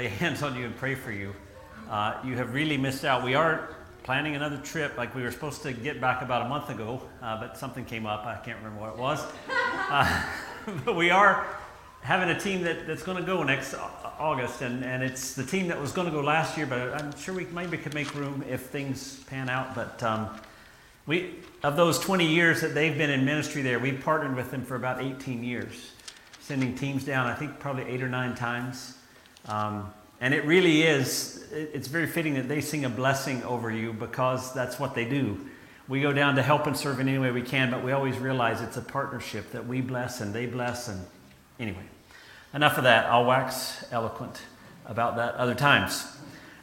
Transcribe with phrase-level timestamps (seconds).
[0.00, 1.34] lay hands on you and pray for you.
[1.90, 3.22] Uh, you have really missed out.
[3.22, 4.96] We are planning another trip.
[4.96, 8.06] Like we were supposed to get back about a month ago, uh, but something came
[8.06, 8.24] up.
[8.24, 9.20] I can't remember what it was.
[9.92, 10.22] Uh,
[10.84, 11.44] but we are
[12.02, 13.74] having a team that, that's going to go next
[14.20, 17.16] August, and, and it's the team that was going to go last year, but I'm
[17.16, 19.74] sure we maybe could make room if things pan out.
[19.74, 20.28] But um,
[21.06, 24.64] we, of those 20 years that they've been in ministry there, we've partnered with them
[24.64, 25.92] for about 18 years,
[26.38, 28.94] sending teams down, I think probably eight or nine times.
[29.48, 33.92] Um, and it really is, it's very fitting that they sing a blessing over you
[33.92, 35.40] because that's what they do.
[35.88, 38.18] We go down to help and serve in any way we can, but we always
[38.18, 40.88] realize it's a partnership that we bless and they bless.
[40.88, 41.04] And
[41.58, 41.82] anyway,
[42.54, 43.06] enough of that.
[43.06, 44.42] I'll wax eloquent
[44.86, 46.06] about that other times.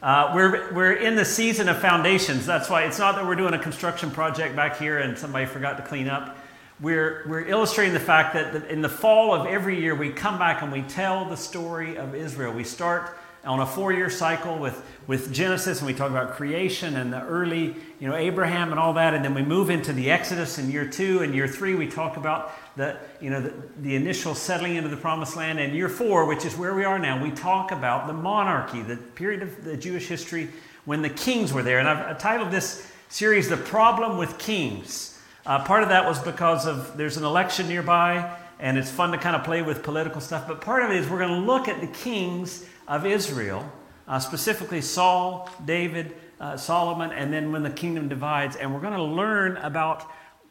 [0.02, 2.46] Uh, we're, we're in the season of foundations.
[2.46, 5.77] That's why it's not that we're doing a construction project back here and somebody forgot
[5.77, 6.37] to clean up.
[6.79, 10.61] We're, we're illustrating the fact that in the fall of every year, we come back
[10.61, 12.53] and we tell the story of Israel.
[12.53, 16.98] We start on a four year cycle with, with Genesis, and we talk about creation
[16.98, 19.15] and the early, you know, Abraham and all that.
[19.15, 21.21] And then we move into the Exodus in year two.
[21.21, 24.98] And year three, we talk about the, you know, the, the initial settling into the
[24.98, 25.59] promised land.
[25.59, 28.98] And year four, which is where we are now, we talk about the monarchy, the
[28.98, 30.49] period of the Jewish history
[30.85, 31.79] when the kings were there.
[31.79, 35.16] And I've titled this series, The Problem with Kings.
[35.48, 39.17] Uh, part of that was because of there's an election nearby, and it's fun to
[39.17, 40.45] kind of play with political stuff.
[40.45, 43.63] But part of it is we're going to look at the kings of Israel,
[44.09, 48.57] uh, specifically Saul, David, uh, Solomon, and then when the kingdom divides.
[48.57, 50.04] And we're going to learn about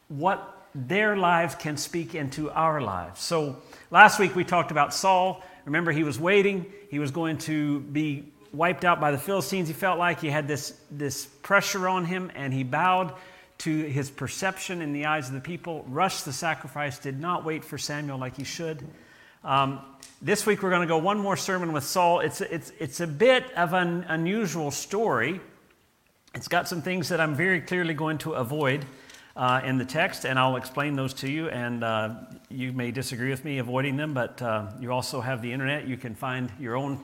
[0.09, 3.21] what their lives can speak into our lives.
[3.21, 3.59] So
[3.91, 5.45] last week we talked about Saul.
[5.67, 9.69] Remember, he was waiting, he was going to be wiped out by the Philistines.
[9.69, 13.13] He felt like he had this, this pressure on him, and he bowed
[13.59, 17.65] to his perception in the eyes of the people, rushed the sacrifice, did not wait
[17.65, 18.87] for Samuel like he should.
[19.45, 19.81] Um,
[20.21, 22.21] this week we're going to go one more sermon with Saul.
[22.21, 25.41] It's, it's, it's a bit of an unusual story.
[26.35, 28.85] It's got some things that I'm very clearly going to avoid
[29.37, 31.49] uh, in the text, and I'll explain those to you.
[31.49, 32.15] And uh,
[32.49, 35.87] you may disagree with me avoiding them, but uh, you also have the internet.
[35.87, 37.03] You can find your own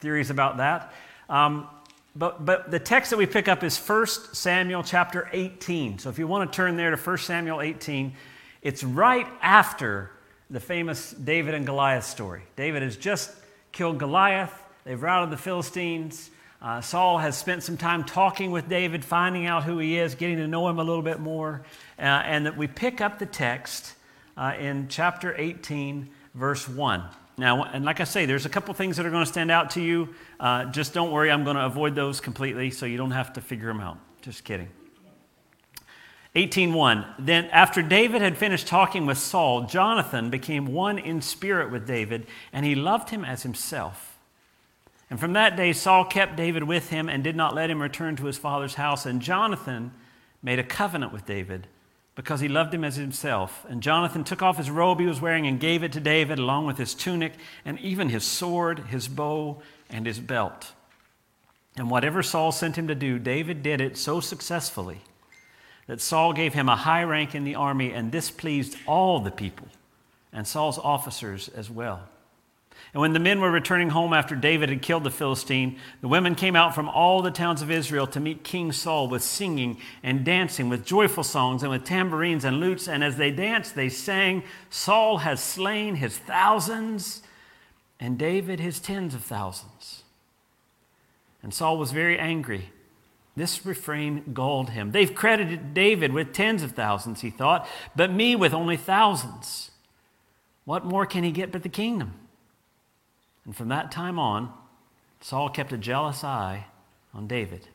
[0.00, 0.92] theories about that.
[1.28, 1.68] Um,
[2.14, 5.98] but, but the text that we pick up is 1 Samuel chapter 18.
[5.98, 8.12] So if you want to turn there to 1 Samuel 18,
[8.60, 10.10] it's right after
[10.50, 12.42] the famous David and Goliath story.
[12.54, 13.32] David has just
[13.72, 14.52] killed Goliath,
[14.84, 16.30] they've routed the Philistines.
[16.60, 20.36] Uh, Saul has spent some time talking with David, finding out who he is, getting
[20.36, 21.62] to know him a little bit more.
[21.98, 23.94] Uh, and that we pick up the text
[24.36, 27.02] uh, in chapter 18, verse 1.
[27.42, 29.70] Now, and like I say, there's a couple things that are going to stand out
[29.70, 30.10] to you.
[30.38, 33.40] Uh, just don't worry, I'm going to avoid those completely so you don't have to
[33.40, 33.98] figure them out.
[34.20, 34.68] Just kidding.
[36.36, 41.84] 18:1 Then after David had finished talking with Saul Jonathan became one in spirit with
[41.84, 44.20] David and he loved him as himself.
[45.10, 48.14] And from that day Saul kept David with him and did not let him return
[48.16, 49.90] to his father's house and Jonathan
[50.44, 51.66] made a covenant with David
[52.14, 53.64] because he loved him as himself.
[53.68, 56.66] And Jonathan took off his robe he was wearing and gave it to David along
[56.66, 57.32] with his tunic
[57.64, 60.72] and even his sword, his bow and his belt.
[61.76, 65.00] And whatever Saul sent him to do David did it so successfully
[65.86, 69.30] that Saul gave him a high rank in the army, and this pleased all the
[69.30, 69.68] people
[70.32, 72.08] and Saul's officers as well.
[72.92, 76.34] And when the men were returning home after David had killed the Philistine, the women
[76.34, 80.24] came out from all the towns of Israel to meet King Saul with singing and
[80.24, 82.88] dancing, with joyful songs and with tambourines and lutes.
[82.88, 87.22] And as they danced, they sang, Saul has slain his thousands,
[87.98, 90.04] and David his tens of thousands.
[91.42, 92.70] And Saul was very angry
[93.36, 94.92] this refrain galled him.
[94.92, 97.66] They've credited David with tens of thousands, he thought,
[97.96, 99.70] but me with only thousands.
[100.64, 102.14] What more can he get but the kingdom?
[103.44, 104.52] And from that time on,
[105.20, 106.66] Saul kept a jealous eye
[107.14, 107.68] on David.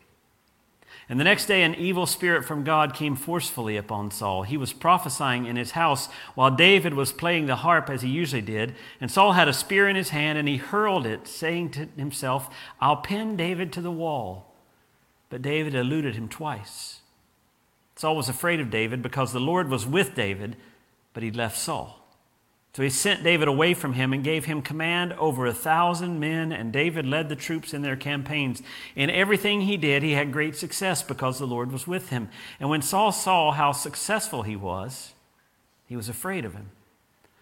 [1.09, 4.43] And the next day, an evil spirit from God came forcefully upon Saul.
[4.43, 8.41] He was prophesying in his house while David was playing the harp as he usually
[8.41, 8.75] did.
[8.99, 12.53] And Saul had a spear in his hand, and he hurled it, saying to himself,
[12.81, 14.53] I'll pin David to the wall.
[15.29, 16.99] But David eluded him twice.
[17.95, 20.57] Saul was afraid of David because the Lord was with David,
[21.13, 21.96] but he left Saul.
[22.77, 26.51] So he sent David away from him and gave him command over a thousand men,
[26.51, 28.61] and David led the troops in their campaigns.
[28.95, 32.29] In everything he did, he had great success because the Lord was with him.
[32.59, 35.13] And when Saul saw how successful he was,
[35.87, 36.69] he was afraid of him.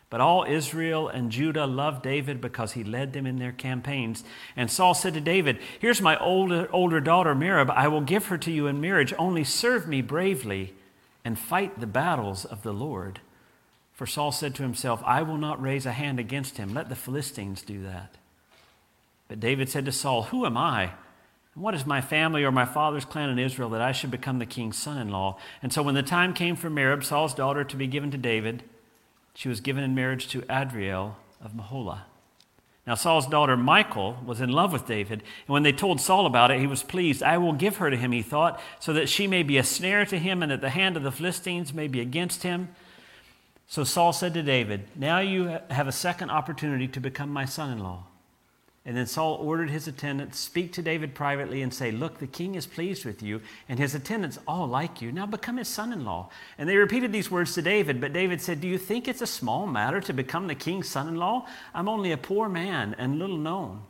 [0.10, 4.24] But all Israel and Judah loved David because he led them in their campaigns.
[4.56, 7.70] And Saul said to David, Here's my older, older daughter Merab.
[7.72, 9.14] I will give her to you in marriage.
[9.20, 10.76] Only serve me bravely
[11.26, 13.20] and fight the battles of the Lord.
[13.96, 16.74] For Saul said to himself, I will not raise a hand against him.
[16.74, 18.16] Let the Philistines do that.
[19.30, 20.92] But David said to Saul, Who am I?
[21.54, 24.40] And what is my family or my father's clan in Israel that I should become
[24.40, 25.38] the king's son in law?
[25.64, 28.64] And so when the time came for Merab, Saul's daughter, to be given to David,
[29.34, 32.02] she was given in marriage to Adriel of Meholah.
[32.86, 36.52] Now, Saul's daughter Michal was in love with David, and when they told Saul about
[36.52, 37.24] it, he was pleased.
[37.24, 40.06] I will give her to him, he thought, so that she may be a snare
[40.06, 42.76] to him, and that the hand of the Philistines may be against him.
[43.68, 47.72] So Saul said to David, Now you have a second opportunity to become my son
[47.72, 48.04] in law.
[48.88, 52.54] And then Saul ordered his attendants, Speak to David privately and say, Look, the king
[52.54, 55.12] is pleased with you, and his attendants all like you.
[55.12, 56.30] Now become his son in law.
[56.60, 59.28] And they repeated these words to David, but David said, Do you think it's a
[59.28, 61.48] small matter to become the king's son in law?
[61.74, 63.82] I'm only a poor man and little known.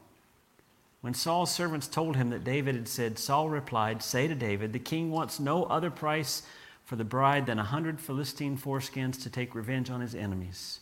[1.02, 4.80] When Saul's servants told him that David had said, Saul replied, Say to David, The
[4.80, 6.42] king wants no other price
[6.86, 10.80] for the bride than a hundred Philistine foreskins to take revenge on his enemies.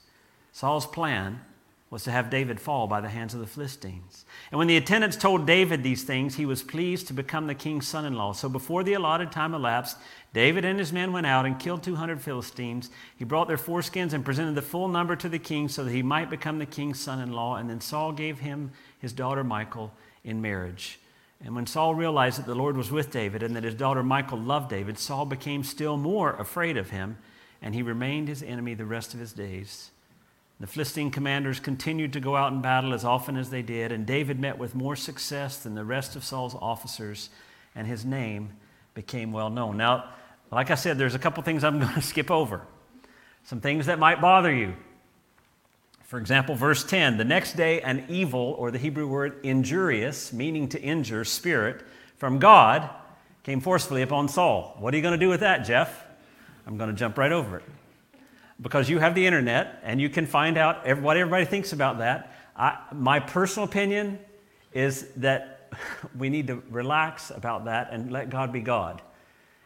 [0.52, 1.42] Saul's plan
[1.90, 4.26] was to have David fall by the hands of the Philistines.
[4.52, 7.88] And when the attendants told David these things, he was pleased to become the king's
[7.88, 8.34] son in law.
[8.34, 9.98] So before the allotted time elapsed,
[10.34, 12.90] David and his men went out and killed 200 Philistines.
[13.16, 16.02] He brought their foreskins and presented the full number to the king so that he
[16.02, 17.58] might become the king's son in law.
[17.58, 21.00] And then Saul gave him his daughter Michal in marriage.
[21.44, 24.38] And when Saul realized that the Lord was with David and that his daughter Michal
[24.38, 27.18] loved David, Saul became still more afraid of him,
[27.62, 29.92] and he remained his enemy the rest of his days.
[30.60, 34.06] The Philistine commanders continued to go out in battle as often as they did, and
[34.06, 37.30] David met with more success than the rest of Saul's officers,
[37.76, 38.52] and his name
[38.94, 39.76] became well known.
[39.76, 40.06] Now,
[40.52, 42.62] like I said, there's a couple things I'm going to skip over.
[43.44, 44.76] Some things that might bother you.
[46.04, 50.70] For example, verse 10 the next day, an evil, or the Hebrew word injurious, meaning
[50.70, 51.84] to injure, spirit
[52.18, 52.90] from God
[53.44, 54.76] came forcefully upon Saul.
[54.80, 56.06] What are you going to do with that, Jeff?
[56.66, 57.64] I'm going to jump right over it
[58.62, 62.34] because you have the internet and you can find out what everybody thinks about that.
[62.56, 64.20] I, my personal opinion
[64.72, 65.72] is that
[66.18, 69.02] we need to relax about that and let God be God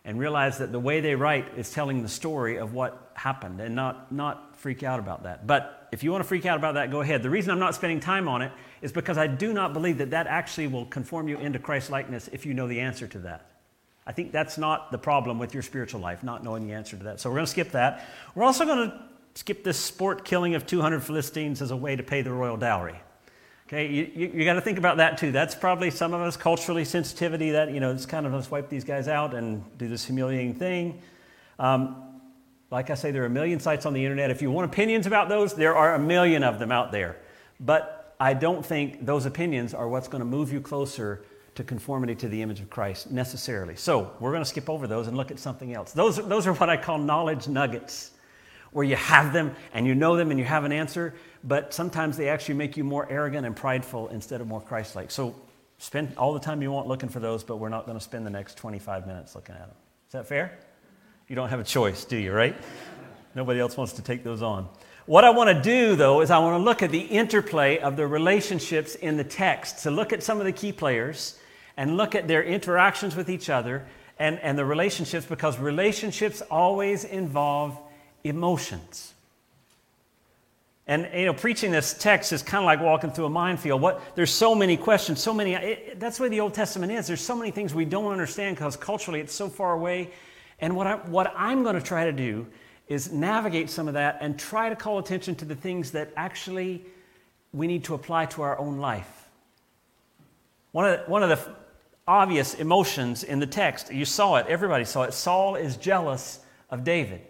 [0.08, 3.76] and realize that the way they write is telling the story of what happened and
[3.76, 5.46] not, not freak out about that.
[5.46, 7.22] But if you want to freak out about that, go ahead.
[7.22, 10.12] The reason I'm not spending time on it is because I do not believe that
[10.12, 13.52] that actually will conform you into Christ likeness if you know the answer to that.
[14.06, 17.04] I think that's not the problem with your spiritual life, not knowing the answer to
[17.04, 17.20] that.
[17.20, 18.08] So we're going to skip that.
[18.34, 19.04] We're also going to
[19.36, 22.96] skip this sport killing of 200 Philistines as a way to pay the royal dowry.
[23.68, 25.34] Okay, you, you, you got to think about that too.
[25.34, 28.70] That's probably some of us culturally sensitivity that, you know, it's kind of let's wipe
[28.70, 31.02] these guys out and do this humiliating thing.
[31.60, 32.02] Um,
[32.72, 34.32] like I say, there are a million sites on the internet.
[34.32, 37.18] If you want opinions about those, there are a million of them out there.
[37.60, 41.26] But I don't think those opinions are what's going to move you closer
[41.56, 43.76] to conformity to the image of Christ necessarily.
[43.76, 45.92] So we're going to skip over those and look at something else.
[45.92, 48.12] Those, those are what I call knowledge nuggets,
[48.72, 51.16] where you have them and you know them and you have an answer,
[51.48, 55.10] but sometimes they actually make you more arrogant and prideful instead of more Christ like.
[55.12, 55.34] So
[55.78, 58.26] spend all the time you want looking for those, but we're not going to spend
[58.26, 59.78] the next 25 minutes looking at them.
[60.08, 60.60] Is that fair?
[61.30, 62.56] You don't have a choice, do you, right?
[63.34, 64.68] Nobody else wants to take those on.
[65.06, 67.96] What I want to do, though, is I want to look at the interplay of
[67.96, 69.84] the relationships in the text.
[69.84, 71.40] To look at some of the key players
[71.78, 73.86] and look at their interactions with each other
[74.20, 77.80] and, and the relationships because relationships always involve
[78.24, 79.14] emotions.
[80.88, 83.82] And you know, preaching this text is kind of like walking through a minefield.
[83.82, 85.54] What there's so many questions, so many.
[85.54, 87.08] It, that's way the Old Testament is.
[87.08, 90.12] There's so many things we don't understand because culturally it's so far away.
[90.60, 92.48] And what I what I'm going to try to do
[92.88, 96.86] is navigate some of that and try to call attention to the things that actually
[97.52, 99.28] we need to apply to our own life.
[100.72, 101.56] One of the, one of the
[102.08, 103.92] obvious emotions in the text.
[103.92, 105.14] You saw it, everybody saw it.
[105.14, 106.40] Saul is jealous
[106.70, 107.22] of David.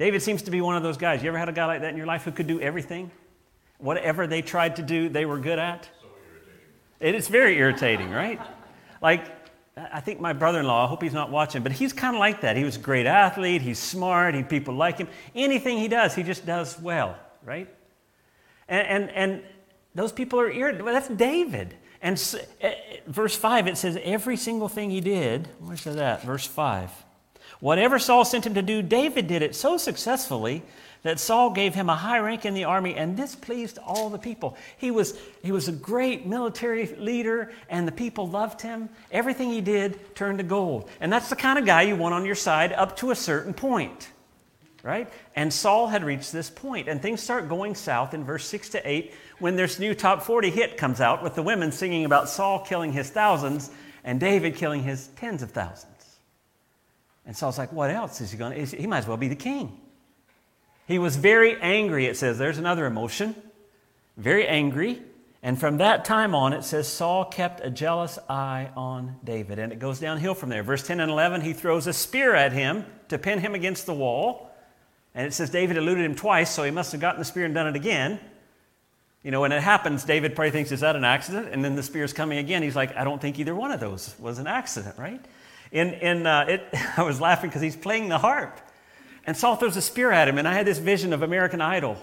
[0.00, 1.22] David seems to be one of those guys.
[1.22, 3.10] You ever had a guy like that in your life who could do everything?
[3.76, 5.90] Whatever they tried to do, they were good at?
[6.00, 6.08] So
[7.00, 8.40] it is very irritating, right?
[9.02, 9.26] Like,
[9.76, 12.20] I think my brother in law, I hope he's not watching, but he's kind of
[12.20, 12.56] like that.
[12.56, 15.08] He was a great athlete, he's smart, he, people like him.
[15.34, 17.68] Anything he does, he just does well, right?
[18.68, 19.42] And, and, and
[19.94, 20.82] those people are irritated.
[20.82, 21.74] Well, that's David.
[22.00, 22.70] And so, uh,
[23.06, 26.22] verse 5, it says, every single thing he did, where's that?
[26.22, 26.90] Verse 5.
[27.58, 30.62] Whatever Saul sent him to do, David did it so successfully
[31.02, 34.18] that Saul gave him a high rank in the army, and this pleased all the
[34.18, 34.56] people.
[34.76, 38.88] He was, he was a great military leader, and the people loved him.
[39.10, 40.88] Everything he did turned to gold.
[41.00, 43.54] And that's the kind of guy you want on your side up to a certain
[43.54, 44.10] point
[44.82, 45.08] right?
[45.36, 48.88] And Saul had reached this point, and things start going south in verse 6 to
[48.88, 52.60] 8 when this new top 40 hit comes out with the women singing about Saul
[52.60, 53.70] killing his thousands
[54.04, 55.89] and David killing his tens of thousands.
[57.26, 58.76] And Saul's like, what else is he going to?
[58.76, 59.78] He might as well be the king.
[60.86, 62.38] He was very angry, it says.
[62.38, 63.34] There's another emotion.
[64.16, 65.00] Very angry.
[65.42, 69.58] And from that time on, it says Saul kept a jealous eye on David.
[69.58, 70.62] And it goes downhill from there.
[70.62, 73.94] Verse 10 and 11, he throws a spear at him to pin him against the
[73.94, 74.50] wall.
[75.14, 77.54] And it says David eluded him twice, so he must have gotten the spear and
[77.54, 78.20] done it again.
[79.22, 81.48] You know, when it happens, David probably thinks, is that an accident?
[81.52, 82.62] And then the spear's coming again.
[82.62, 85.24] He's like, I don't think either one of those was an accident, right?
[85.72, 88.60] In, in, uh, it, I was laughing because he's playing the harp.
[89.26, 90.38] And Saul throws a spear at him.
[90.38, 91.96] And I had this vision of American Idol,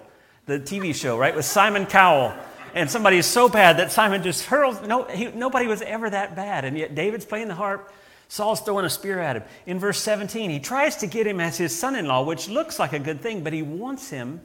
[0.46, 2.34] the TV show, right, with Simon Cowell
[2.78, 4.82] and somebody is so bad that Simon just hurls.
[4.82, 6.64] No, he, nobody was ever that bad.
[6.64, 7.92] And yet David's playing the harp.
[8.28, 9.44] Saul's throwing a spear at him.
[9.66, 12.78] In verse 17, he tries to get him as his son in law, which looks
[12.78, 14.42] like a good thing, but he wants him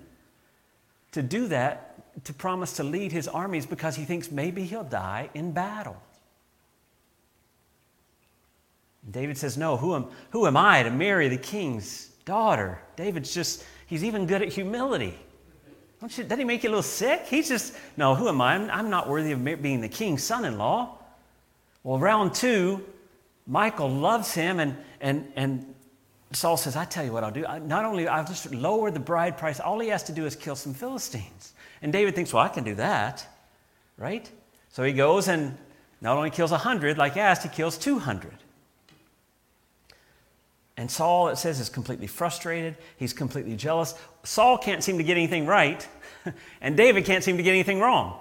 [1.10, 5.28] to do that, to promise to lead his armies because he thinks maybe he'll die
[5.34, 6.00] in battle.
[9.11, 12.80] David says, No, who am, who am I to marry the king's daughter?
[12.97, 15.18] David's just, he's even good at humility.
[16.00, 17.26] Don't you, doesn't he make you a little sick?
[17.26, 18.54] He's just, no, who am I?
[18.54, 20.99] I'm, I'm not worthy of being the king's son in law.
[21.85, 22.85] Well, round two,
[23.47, 25.75] Michael loves him, and, and, and
[26.32, 27.47] Saul says, I tell you what I'll do.
[27.47, 30.35] I, not only I'll just lower the bride price, all he has to do is
[30.35, 31.52] kill some Philistines.
[31.82, 33.26] And David thinks, well, I can do that,
[33.97, 34.28] right?
[34.71, 35.56] So he goes and
[36.00, 38.32] not only kills 100 like he asked, he kills 200.
[40.82, 42.76] And Saul, it says, is completely frustrated.
[42.96, 43.94] He's completely jealous.
[44.24, 45.86] Saul can't seem to get anything right,
[46.60, 48.18] and David can't seem to get anything wrong.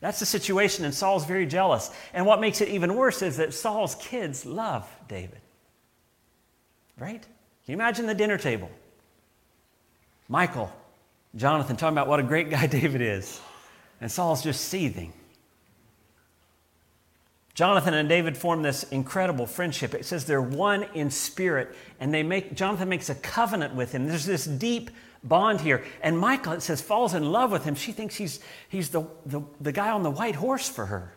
[0.00, 1.90] That's the situation, and Saul's very jealous.
[2.12, 5.40] And what makes it even worse is that Saul's kids love David.
[6.98, 7.22] Right?
[7.22, 7.28] Can
[7.72, 8.70] you imagine the dinner table?
[10.28, 10.70] Michael,
[11.34, 13.40] Jonathan talking about what a great guy David is,
[14.02, 15.14] and Saul's just seething.
[17.56, 19.94] Jonathan and David form this incredible friendship.
[19.94, 24.06] It says they're one in spirit, and they make Jonathan makes a covenant with him.
[24.06, 24.90] There's this deep
[25.24, 25.82] bond here.
[26.02, 27.74] And Michael, it says, falls in love with him.
[27.74, 31.14] She thinks he's, he's the, the, the guy on the white horse for her.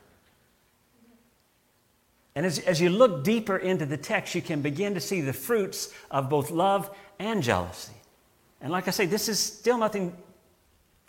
[2.36, 5.34] And as, as you look deeper into the text, you can begin to see the
[5.34, 7.92] fruits of both love and jealousy.
[8.62, 10.16] And like I say, this is still nothing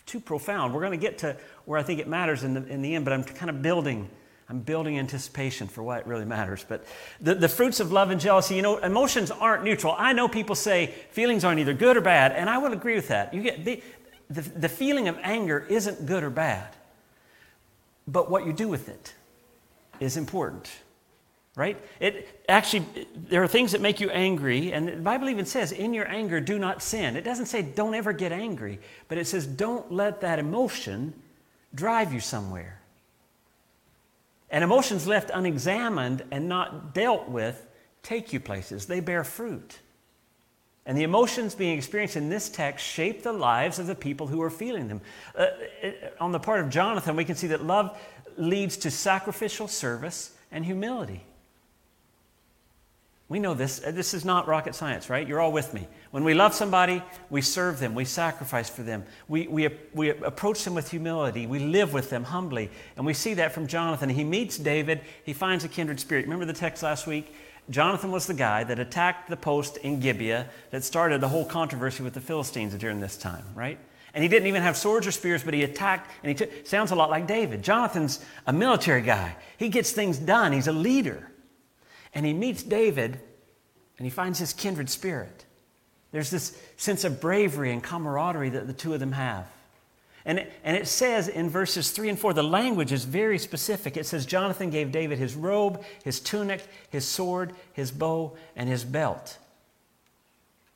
[0.06, 0.74] too profound.
[0.74, 3.04] We're going to get to where I think it matters in the, in the end,
[3.04, 4.10] but I'm kind of building
[4.50, 6.66] I'm building anticipation for why it really matters.
[6.68, 6.84] But
[7.20, 9.94] the, the fruits of love and jealousy, you know, emotions aren't neutral.
[9.96, 13.06] I know people say feelings aren't either good or bad, and I would agree with
[13.08, 13.32] that.
[13.32, 13.80] You get the,
[14.28, 16.66] the, the feeling of anger isn't good or bad,
[18.08, 19.14] but what you do with it
[20.00, 20.68] is important.
[21.54, 21.80] Right?
[22.00, 25.94] It actually there are things that make you angry, and the Bible even says, in
[25.94, 27.14] your anger, do not sin.
[27.14, 31.12] It doesn't say don't ever get angry, but it says don't let that emotion
[31.72, 32.79] drive you somewhere.
[34.50, 37.66] And emotions left unexamined and not dealt with
[38.02, 39.78] take you places, they bear fruit.
[40.86, 44.40] And the emotions being experienced in this text shape the lives of the people who
[44.42, 45.00] are feeling them.
[45.36, 45.46] Uh,
[46.18, 48.00] on the part of Jonathan, we can see that love
[48.36, 51.24] leads to sacrificial service and humility.
[53.30, 53.80] We know this.
[53.86, 55.26] Uh, this is not rocket science, right?
[55.26, 55.86] You're all with me.
[56.10, 60.64] When we love somebody, we serve them, we sacrifice for them, we, we, we approach
[60.64, 62.70] them with humility, we live with them humbly.
[62.96, 64.08] And we see that from Jonathan.
[64.10, 66.24] He meets David, he finds a kindred spirit.
[66.24, 67.32] Remember the text last week?
[67.70, 72.02] Jonathan was the guy that attacked the post in Gibeah that started the whole controversy
[72.02, 73.78] with the Philistines during this time, right?
[74.12, 76.90] And he didn't even have swords or spears, but he attacked, and he took, sounds
[76.90, 77.62] a lot like David.
[77.62, 79.36] Jonathan's a military guy.
[79.56, 80.52] He gets things done.
[80.52, 81.29] He's a leader.
[82.14, 83.20] And he meets David
[83.98, 85.44] and he finds his kindred spirit.
[86.12, 89.46] There's this sense of bravery and camaraderie that the two of them have.
[90.24, 93.96] And it, and it says in verses 3 and 4, the language is very specific.
[93.96, 98.84] It says, Jonathan gave David his robe, his tunic, his sword, his bow, and his
[98.84, 99.38] belt.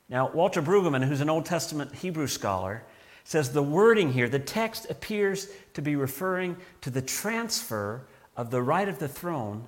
[0.09, 2.83] Now, Walter Brueggemann, who's an Old Testament Hebrew scholar,
[3.23, 8.01] says the wording here, the text appears to be referring to the transfer
[8.37, 9.67] of the right of the throne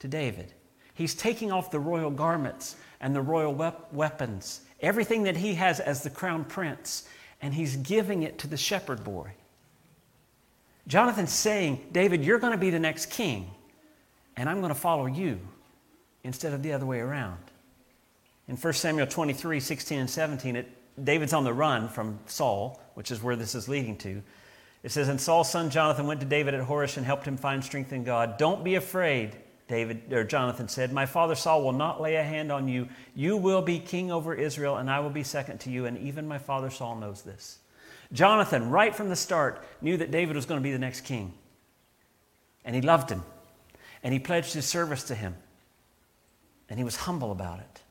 [0.00, 0.52] to David.
[0.96, 5.78] He's taking off the royal garments and the royal wep- weapons, everything that he has
[5.78, 7.06] as the crown prince,
[7.42, 9.30] and he's giving it to the shepherd boy.
[10.88, 13.50] Jonathan's saying, David, you're going to be the next king,
[14.36, 15.38] and I'm going to follow you
[16.24, 17.38] instead of the other way around.
[18.48, 20.68] In 1 Samuel 23 16 and 17, it,
[21.04, 24.22] David's on the run from Saul, which is where this is leading to.
[24.82, 27.62] It says, And Saul's son Jonathan went to David at Horesh and helped him find
[27.62, 28.38] strength in God.
[28.38, 29.36] Don't be afraid,
[29.68, 32.88] David or Jonathan said, My father Saul will not lay a hand on you.
[33.14, 35.86] You will be king over Israel, and I will be second to you.
[35.86, 37.58] And even my father Saul knows this.
[38.12, 41.34] Jonathan, right from the start, knew that David was going to be the next king.
[42.64, 43.24] And he loved him.
[44.04, 45.34] And he pledged his service to him.
[46.68, 47.82] And he was humble about it.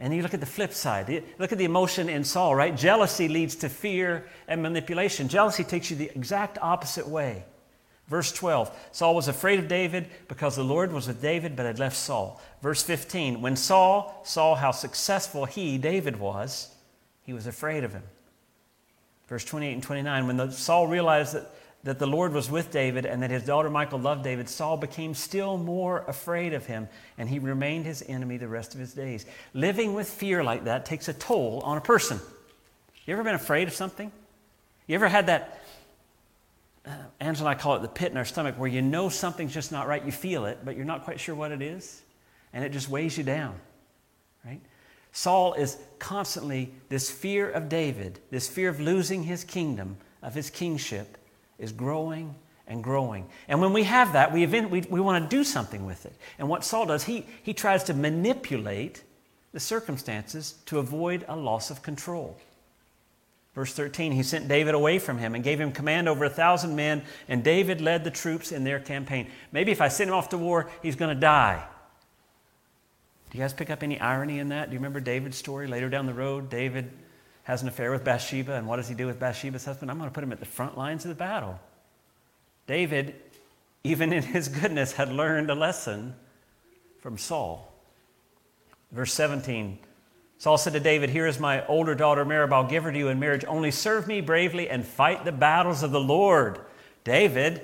[0.00, 1.22] And you look at the flip side.
[1.38, 2.74] Look at the emotion in Saul, right?
[2.74, 5.28] Jealousy leads to fear and manipulation.
[5.28, 7.44] Jealousy takes you the exact opposite way.
[8.12, 11.78] Verse 12 Saul was afraid of David because the Lord was with David but had
[11.78, 12.42] left Saul.
[12.60, 16.68] Verse 15 When Saul saw how successful he, David, was,
[17.22, 18.02] he was afraid of him.
[19.28, 21.50] Verse 28 and 29 When the, Saul realized that
[21.84, 25.14] that the Lord was with David and that his daughter Michal loved David, Saul became
[25.14, 29.24] still more afraid of him, and he remained his enemy the rest of his days.
[29.54, 32.20] Living with fear like that takes a toll on a person.
[33.06, 34.12] You ever been afraid of something?
[34.86, 35.61] You ever had that,
[36.84, 39.54] Uh, Angela and I call it the pit in our stomach, where you know something's
[39.54, 42.02] just not right, you feel it, but you're not quite sure what it is,
[42.52, 43.54] and it just weighs you down,
[44.44, 44.60] right?
[45.12, 50.50] Saul is constantly this fear of David, this fear of losing his kingdom, of his
[50.50, 51.18] kingship
[51.58, 52.34] is growing
[52.66, 53.28] and growing.
[53.46, 56.14] And when we have that, we, event, we, we want to do something with it.
[56.38, 59.02] And what Saul does, he, he tries to manipulate
[59.52, 62.38] the circumstances to avoid a loss of control.
[63.54, 66.74] Verse 13, he sent David away from him and gave him command over a thousand
[66.74, 69.26] men, and David led the troops in their campaign.
[69.52, 71.62] Maybe if I send him off to war, he's going to die.
[73.30, 74.70] Do you guys pick up any irony in that?
[74.70, 76.48] Do you remember David's story later down the road?
[76.48, 76.90] David
[77.44, 79.90] has an affair with Bathsheba, and what does he do with Bathsheba's husband?
[79.90, 81.60] I'm going to put him at the front lines of the battle.
[82.66, 83.14] David,
[83.84, 86.14] even in his goodness, had learned a lesson
[87.00, 87.70] from Saul.
[88.92, 89.78] Verse 17
[90.42, 92.52] Saul said to David, Here is my older daughter Merab.
[92.52, 93.44] I'll give her to you in marriage.
[93.46, 96.58] Only serve me bravely and fight the battles of the Lord.
[97.04, 97.62] David,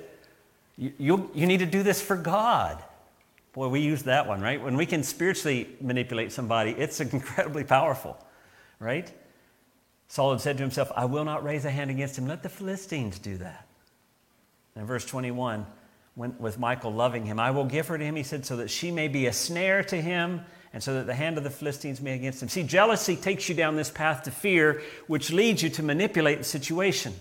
[0.76, 2.80] you, you, you need to do this for God.
[3.52, 4.62] Boy, we use that one, right?
[4.62, 8.16] When we can spiritually manipulate somebody, it's incredibly powerful,
[8.78, 9.12] right?
[10.06, 12.28] Saul had said to himself, I will not raise a hand against him.
[12.28, 13.66] Let the Philistines do that.
[14.76, 15.66] And verse 21,
[16.14, 18.70] when, with Michael loving him, I will give her to him, he said, so that
[18.70, 20.42] she may be a snare to him
[20.72, 22.48] and so that the hand of the Philistines may against him.
[22.48, 26.44] See, jealousy takes you down this path to fear, which leads you to manipulate the
[26.44, 27.14] situation.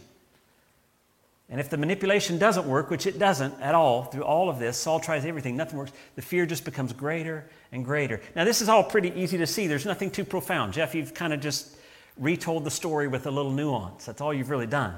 [1.50, 4.78] And if the manipulation doesn't work, which it doesn't at all through all of this,
[4.78, 8.20] Saul tries everything, nothing works, the fear just becomes greater and greater.
[8.36, 9.68] Now, this is all pretty easy to see.
[9.68, 10.74] There's nothing too profound.
[10.74, 11.78] Jeff, you've kind of just
[12.18, 14.06] retold the story with a little nuance.
[14.06, 14.96] That's all you've really done.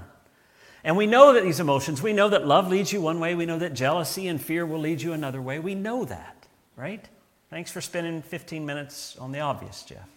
[0.84, 3.46] And we know that these emotions, we know that love leads you one way, we
[3.46, 5.60] know that jealousy and fear will lead you another way.
[5.60, 7.06] We know that, right?
[7.50, 10.08] Thanks for spending 15 minutes on the obvious, Jeff.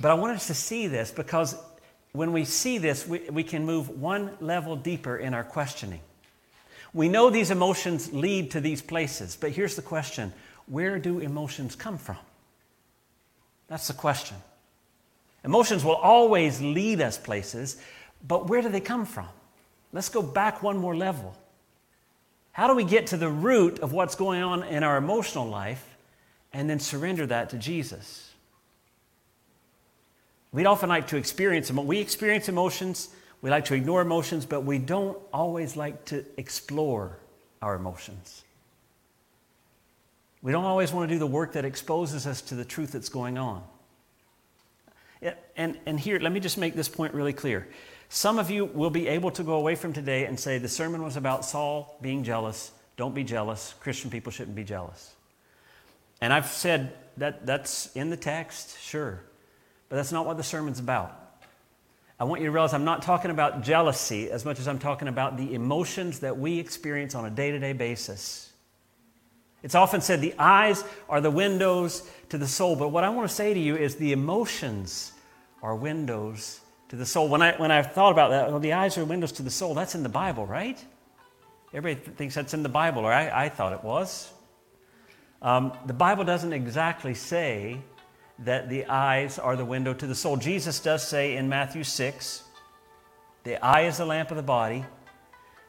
[0.00, 1.56] But I want us to see this because
[2.12, 6.00] when we see this, we, we can move one level deeper in our questioning.
[6.94, 10.32] We know these emotions lead to these places, but here's the question
[10.66, 12.18] where do emotions come from?
[13.66, 14.36] That's the question.
[15.44, 17.80] Emotions will always lead us places,
[18.26, 19.26] but where do they come from?
[19.92, 21.36] Let's go back one more level.
[22.52, 25.84] How do we get to the root of what's going on in our emotional life
[26.52, 28.30] and then surrender that to Jesus?
[30.52, 31.70] We'd often like to experience.
[31.70, 33.08] We experience emotions,
[33.40, 37.18] we like to ignore emotions, but we don't always like to explore
[37.62, 38.42] our emotions.
[40.42, 43.10] We don't always want to do the work that exposes us to the truth that's
[43.10, 43.62] going on.
[45.56, 47.68] And, and here, let me just make this point really clear.
[48.12, 51.04] Some of you will be able to go away from today and say, the sermon
[51.04, 52.72] was about Saul being jealous.
[52.96, 53.72] Don't be jealous.
[53.78, 55.14] Christian people shouldn't be jealous.
[56.20, 59.22] And I've said that that's in the text, sure.
[59.88, 61.16] But that's not what the sermon's about.
[62.18, 65.06] I want you to realize I'm not talking about jealousy as much as I'm talking
[65.06, 68.52] about the emotions that we experience on a day to day basis.
[69.62, 72.74] It's often said the eyes are the windows to the soul.
[72.74, 75.12] But what I want to say to you is the emotions
[75.62, 77.28] are windows to the soul.
[77.28, 79.74] When I, when I thought about that, well, the eyes are windows to the soul,
[79.74, 80.78] that's in the Bible, right?
[81.72, 84.30] Everybody thinks that's in the Bible, or I, I thought it was.
[85.40, 87.80] Um, the Bible doesn't exactly say
[88.40, 90.36] that the eyes are the window to the soul.
[90.36, 92.44] Jesus does say in Matthew 6
[93.44, 94.84] the eye is the lamp of the body.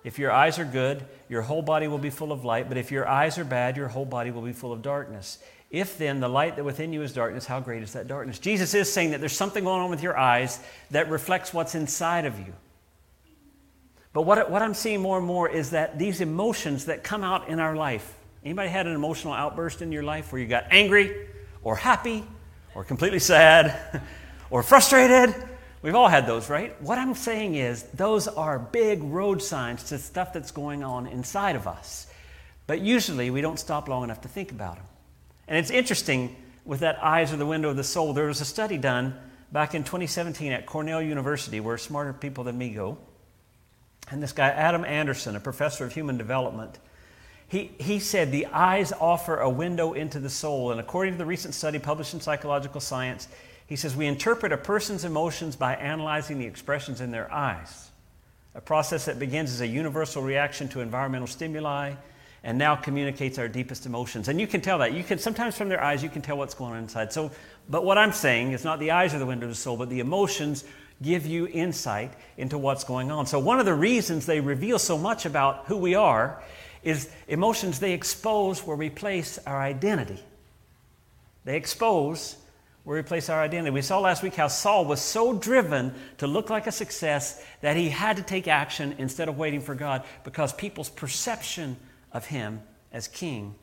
[0.03, 2.91] If your eyes are good, your whole body will be full of light, but if
[2.91, 5.38] your eyes are bad, your whole body will be full of darkness.
[5.71, 8.39] If then the light that within you is darkness, how great is that darkness?
[8.39, 10.60] Jesus is saying that there's something going on with your eyes
[10.91, 12.53] that reflects what's inside of you.
[14.13, 17.47] But what, what I'm seeing more and more is that these emotions that come out
[17.47, 18.13] in our life.
[18.43, 21.27] Anybody had an emotional outburst in your life where you got angry
[21.63, 22.25] or happy
[22.75, 24.01] or completely sad
[24.49, 25.34] or frustrated
[25.81, 26.79] We've all had those, right?
[26.81, 31.55] What I'm saying is, those are big road signs to stuff that's going on inside
[31.55, 32.05] of us.
[32.67, 34.86] But usually, we don't stop long enough to think about them.
[35.51, 36.33] And it's interesting
[36.63, 38.13] with that eyes are the window of the soul.
[38.13, 39.13] There was a study done
[39.51, 42.97] back in 2017 at Cornell University where smarter people than me go.
[44.09, 46.79] And this guy, Adam Anderson, a professor of human development,
[47.49, 50.71] He, he said the eyes offer a window into the soul.
[50.71, 53.27] And according to the recent study published in Psychological Science,
[53.67, 57.91] he says we interpret a person's emotions by analyzing the expressions in their eyes,
[58.55, 61.95] a process that begins as a universal reaction to environmental stimuli
[62.43, 64.27] and now communicates our deepest emotions.
[64.27, 64.93] And you can tell that.
[64.93, 67.13] You can sometimes from their eyes you can tell what's going on inside.
[67.13, 67.32] So,
[67.69, 69.89] but what I'm saying is not the eyes are the window of the soul, but
[69.89, 70.63] the emotions
[71.01, 73.25] give you insight into what's going on.
[73.25, 76.41] So one of the reasons they reveal so much about who we are
[76.84, 80.19] is emotions they expose where we place our identity.
[81.43, 82.38] They expose
[82.84, 83.71] where we place our identity.
[83.71, 87.77] We saw last week how Saul was so driven to look like a success that
[87.77, 91.77] he had to take action instead of waiting for God because people's perception
[92.13, 93.56] of him as king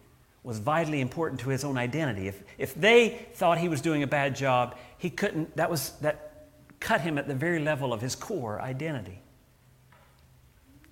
[0.43, 2.29] was vitally important to his own identity.
[2.29, 6.47] If, if they thought he was doing a bad job, he couldn't, that, was, that
[6.81, 9.21] cut him at the very level of his core identity.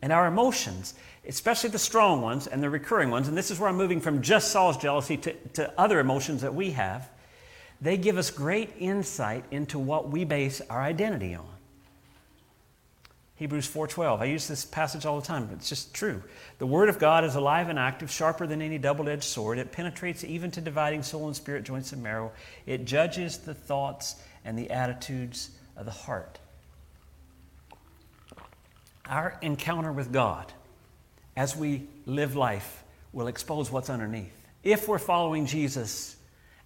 [0.02, 0.94] And our emotions,
[1.26, 4.20] especially the strong ones and the recurring ones, and this is where I'm moving from
[4.20, 7.08] just Saul's jealousy to, to other emotions that we have,
[7.80, 11.55] they give us great insight into what we base our identity on.
[13.36, 14.22] Hebrews 4:12.
[14.22, 16.22] I use this passage all the time, but it's just true.
[16.58, 19.58] The word of God is alive and active, sharper than any double-edged sword.
[19.58, 22.32] It penetrates even to dividing soul and spirit, joints and marrow.
[22.64, 26.38] It judges the thoughts and the attitudes of the heart.
[29.04, 30.52] Our encounter with God
[31.36, 34.32] as we live life will expose what's underneath.
[34.64, 36.15] If we're following Jesus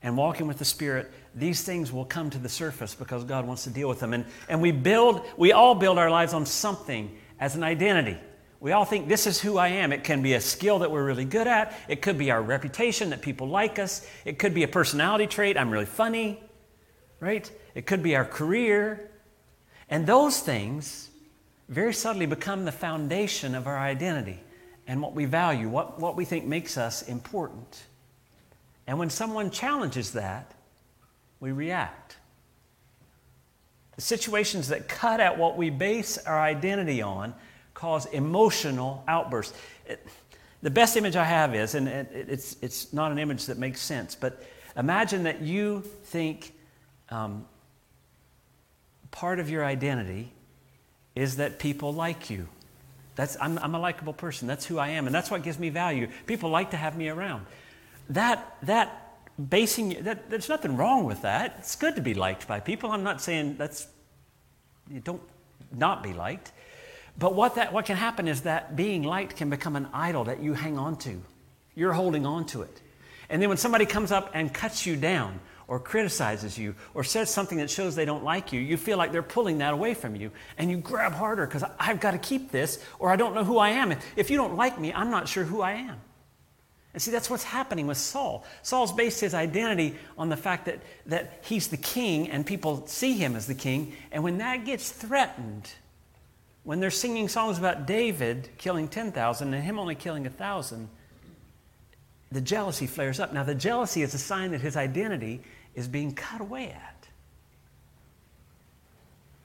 [0.02, 3.64] and walking with the Spirit, these things will come to the surface because God wants
[3.64, 4.14] to deal with them.
[4.14, 8.18] And, and we build, we all build our lives on something as an identity.
[8.60, 9.92] We all think this is who I am.
[9.92, 11.74] It can be a skill that we're really good at.
[11.88, 14.06] It could be our reputation that people like us.
[14.24, 15.56] It could be a personality trait.
[15.56, 16.42] I'm really funny,
[17.20, 17.50] right?
[17.74, 19.10] It could be our career.
[19.88, 21.10] And those things
[21.68, 24.40] very subtly become the foundation of our identity
[24.86, 27.84] and what we value, what, what we think makes us important.
[28.86, 30.52] And when someone challenges that,
[31.38, 32.16] we react.
[33.96, 37.34] The situations that cut at what we base our identity on
[37.74, 39.56] cause emotional outbursts.
[39.86, 40.06] It,
[40.62, 43.80] the best image I have is, and it, it's, it's not an image that makes
[43.80, 44.42] sense, but
[44.76, 46.52] imagine that you think
[47.08, 47.46] um,
[49.10, 50.32] part of your identity
[51.14, 52.48] is that people like you.
[53.16, 54.46] That's, I'm, I'm a likable person.
[54.46, 55.06] That's who I am.
[55.06, 56.08] And that's what gives me value.
[56.26, 57.46] People like to have me around.
[58.10, 59.00] That, that
[59.48, 61.56] basing that, there's nothing wrong with that.
[61.58, 62.90] It's good to be liked by people.
[62.90, 63.86] I'm not saying that's
[64.90, 65.22] you don't
[65.74, 66.52] not be liked.
[67.18, 70.42] But what that what can happen is that being liked can become an idol that
[70.42, 71.22] you hang on to.
[71.74, 72.82] You're holding on to it.
[73.28, 77.30] And then when somebody comes up and cuts you down or criticizes you or says
[77.30, 80.16] something that shows they don't like you, you feel like they're pulling that away from
[80.16, 80.32] you.
[80.58, 83.58] And you grab harder because I've got to keep this or I don't know who
[83.58, 83.94] I am.
[84.16, 86.00] If you don't like me, I'm not sure who I am.
[86.92, 88.44] And see, that's what's happening with Saul.
[88.62, 93.12] Saul's based his identity on the fact that, that he's the king and people see
[93.12, 93.94] him as the king.
[94.11, 95.70] And when that gets threatened,
[96.64, 100.88] when they're singing songs about David killing 10,000 and him only killing 1,000,
[102.33, 103.33] the jealousy flares up.
[103.33, 105.42] Now, the jealousy is a sign that his identity
[105.74, 107.07] is being cut away at.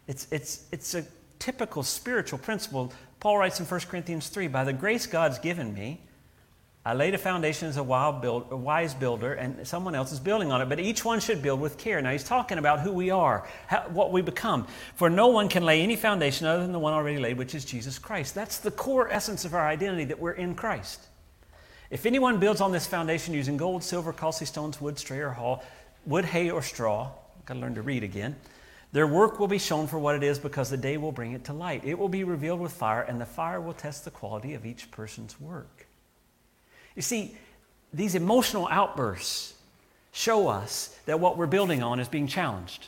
[0.07, 1.05] It's, it's, it's a
[1.39, 2.91] typical spiritual principle.
[3.19, 6.01] Paul writes in 1 Corinthians 3 By the grace God's given me,
[6.87, 10.51] I laid a foundation as a, build, a, wise builder, and someone else is building
[10.51, 10.69] on it.
[10.69, 11.99] But each one should build with care.
[11.99, 14.67] Now, he's talking about who we are, how, what we become.
[14.93, 17.65] For no one can lay any foundation other than the one already laid, which is
[17.65, 18.35] Jesus Christ.
[18.35, 21.01] That's the core essence of our identity that we're in Christ.
[21.89, 25.61] If anyone builds on this foundation using gold, silver, costly stones, wood, stray, or
[26.05, 28.35] wood, hay, or straw, I've got to learn to read again.
[28.91, 31.45] Their work will be shown for what it is because the day will bring it
[31.45, 31.83] to light.
[31.83, 34.91] It will be revealed with fire, and the fire will test the quality of each
[34.91, 35.84] person's work.
[36.95, 37.37] You see,
[37.93, 39.53] these emotional outbursts
[40.11, 42.87] show us that what we're building on is being challenged.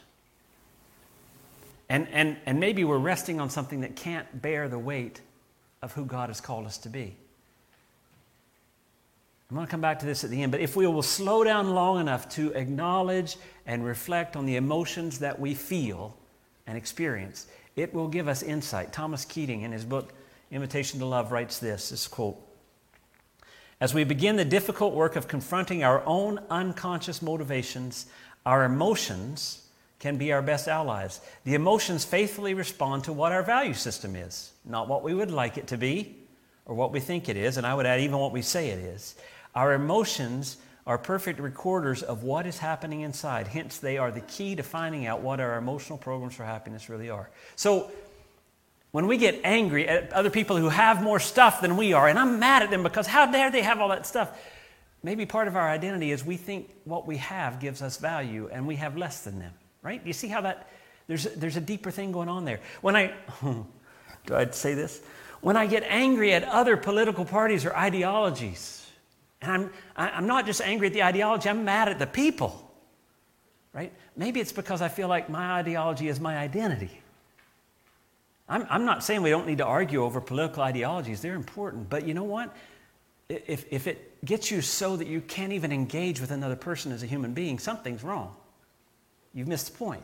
[1.90, 5.22] And, and, and maybe we're resting on something that can't bear the weight
[5.82, 7.16] of who God has called us to be.
[9.50, 11.44] I'm going to come back to this at the end, but if we will slow
[11.44, 16.18] down long enough to acknowledge and reflect on the emotions that we feel
[16.66, 18.92] and experience, it will give us insight.
[18.92, 20.12] Thomas Keating, in his book
[20.52, 22.38] Invitation to Love, writes this this quote
[23.80, 28.08] as we begin the difficult work of confronting our own unconscious motivations,
[28.46, 29.68] our emotions
[30.00, 31.22] can be our best allies.
[31.44, 35.58] The emotions faithfully respond to what our value system is, not what we would like
[35.58, 36.16] it to be
[36.66, 38.80] or what we think it is, and I would add even what we say it
[38.80, 39.16] is.
[39.56, 43.48] Our emotions are perfect recorders of what is happening inside.
[43.48, 47.10] Hence, they are the key to finding out what our emotional programs for happiness really
[47.10, 47.30] are.
[47.56, 47.92] So,
[48.98, 52.18] when we get angry at other people who have more stuff than we are, and
[52.18, 54.36] I'm mad at them because how dare they have all that stuff?
[55.04, 58.66] Maybe part of our identity is we think what we have gives us value and
[58.66, 60.02] we have less than them, right?
[60.04, 60.68] You see how that,
[61.06, 62.60] there's, there's a deeper thing going on there.
[62.82, 63.14] When I,
[64.26, 65.00] do I say this?
[65.42, 68.90] When I get angry at other political parties or ideologies,
[69.44, 72.68] and I'm, I'm not just angry at the ideology, I'm mad at the people,
[73.74, 73.94] right?
[74.16, 77.00] Maybe it's because I feel like my ideology is my identity.
[78.50, 82.08] I'm, I'm not saying we don't need to argue over political ideologies, they're important, but
[82.08, 82.56] you know what?
[83.30, 87.04] If, if it gets you so that you can't even engage with another person as
[87.04, 88.34] a human being, something's wrong.
[89.34, 90.04] You've missed the point.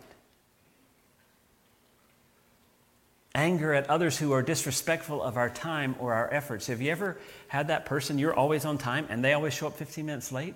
[3.34, 6.67] Anger at others who are disrespectful of our time or our efforts.
[6.67, 9.77] Have you ever had that person, you're always on time and they always show up
[9.77, 10.56] 15 minutes late?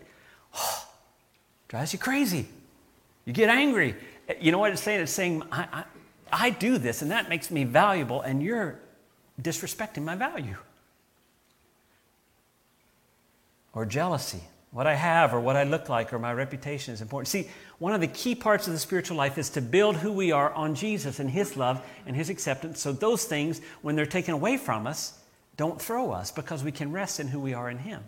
[1.69, 2.47] Drives you crazy.
[3.25, 3.95] You get angry.
[4.39, 5.01] You know what it's saying?
[5.01, 5.85] It's saying, I,
[6.31, 8.79] I, do this and that makes me valuable, and you're
[9.41, 10.55] disrespecting my value.
[13.73, 14.41] Or jealousy.
[14.71, 17.29] What I have or what I look like or my reputation is important.
[17.29, 20.31] See, one of the key parts of the spiritual life is to build who we
[20.31, 22.79] are on Jesus and His love and His acceptance.
[22.81, 25.19] So those things, when they're taken away from us,
[25.55, 28.03] don't throw us because we can rest in who we are in Him.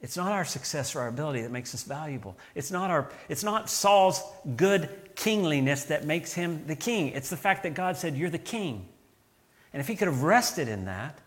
[0.00, 2.36] It's not our success or our ability that makes us valuable.
[2.54, 4.22] It's not, our, it's not Saul's
[4.56, 7.08] good kingliness that makes him the king.
[7.08, 8.86] It's the fact that God said, You're the king.
[9.72, 11.18] And if he could have rested in that,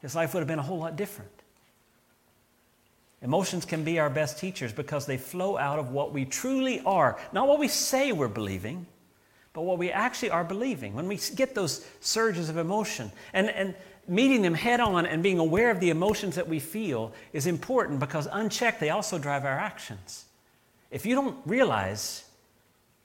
[0.00, 1.30] his life would have been a whole lot different.
[3.22, 7.18] Emotions can be our best teachers because they flow out of what we truly are,
[7.32, 8.86] not what we say we're believing,
[9.52, 10.94] but what we actually are believing.
[10.94, 13.74] When we get those surges of emotion, and, and
[14.08, 18.00] meeting them head on and being aware of the emotions that we feel is important
[18.00, 20.26] because unchecked, they also drive our actions.
[20.90, 22.24] If you don't realize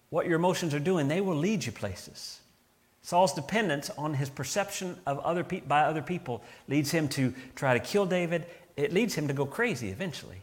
[0.10, 2.40] what your emotions are doing, they will lead you places.
[3.02, 7.74] Saul's dependence on his perception of other pe- by other people leads him to try
[7.74, 8.46] to kill David.
[8.78, 10.42] It leads him to go crazy eventually.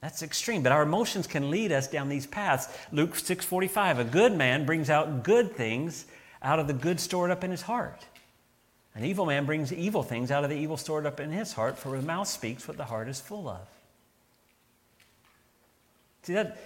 [0.00, 2.68] That's extreme, but our emotions can lead us down these paths.
[2.92, 6.06] Luke 6:45, a good man brings out good things
[6.42, 8.04] out of the good stored up in his heart.
[8.96, 11.78] An evil man brings evil things out of the evil stored up in his heart,
[11.78, 13.60] for the mouth speaks what the heart is full of.
[16.22, 16.56] See that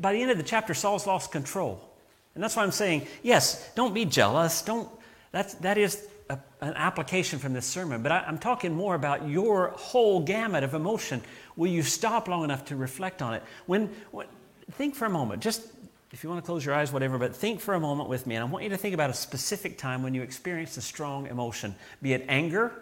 [0.00, 1.86] by the end of the chapter, Saul's lost control.
[2.34, 4.62] And that's why I'm saying, yes, don't be jealous.
[4.62, 4.88] Don't
[5.32, 9.28] that's that is a, an application from this sermon, but I, I'm talking more about
[9.28, 11.20] your whole gamut of emotion.
[11.56, 13.42] Will you stop long enough to reflect on it?
[13.66, 14.26] When, when
[14.72, 15.62] think for a moment, just
[16.12, 18.34] if you want to close your eyes, whatever, but think for a moment with me.
[18.34, 21.26] And I want you to think about a specific time when you experienced a strong
[21.26, 22.72] emotion, be it anger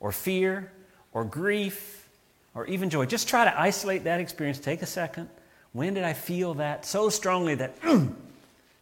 [0.00, 0.72] or fear
[1.12, 2.08] or grief
[2.54, 3.04] or even joy.
[3.04, 4.58] Just try to isolate that experience.
[4.58, 5.28] Take a second.
[5.72, 8.16] When did I feel that so strongly that, you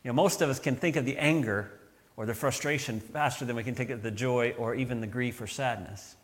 [0.05, 1.73] know, most of us can think of the anger
[2.17, 5.41] or the frustration faster than we can think of the joy or even the grief
[5.41, 6.15] or sadness.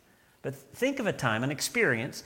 [0.41, 2.23] But think of a time, an experience,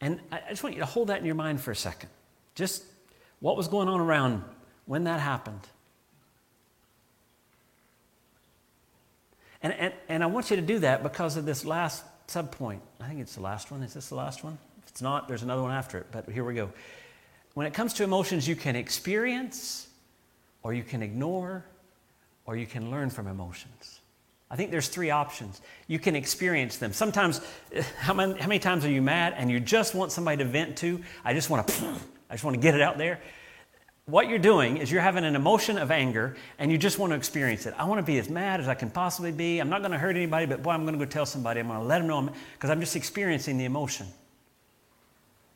[0.00, 2.08] and I just want you to hold that in your mind for a second.
[2.54, 2.82] Just
[3.40, 4.42] what was going on around
[4.86, 5.60] when that happened?
[9.62, 12.80] And, and, and I want you to do that because of this last subpoint.
[13.00, 13.82] I think it's the last one.
[13.82, 14.58] Is this the last one?
[14.82, 16.70] If it's not, there's another one after it, but here we go.
[17.54, 19.88] When it comes to emotions, you can experience,
[20.62, 21.64] or you can ignore,
[22.46, 24.00] or you can learn from emotions.
[24.50, 25.60] I think there's three options.
[25.88, 26.92] You can experience them.
[26.92, 27.40] Sometimes,
[27.98, 30.78] how many, how many times are you mad and you just want somebody to vent
[30.78, 31.02] to?
[31.24, 31.94] I just want to
[32.30, 33.20] I just want to get it out there.
[34.06, 37.16] What you're doing is you're having an emotion of anger and you just want to
[37.16, 37.74] experience it.
[37.76, 39.58] I want to be as mad as I can possibly be.
[39.58, 41.60] I'm not going to hurt anybody, but boy, I'm going to go tell somebody.
[41.60, 44.06] I'm going to let them know because I'm just experiencing the emotion.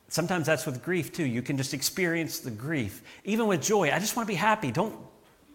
[0.08, 1.24] Sometimes that's with grief too.
[1.24, 3.02] You can just experience the grief.
[3.24, 4.70] Even with joy, I just want to be happy.
[4.70, 4.94] Don't